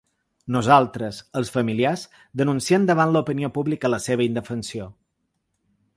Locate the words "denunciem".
2.43-2.89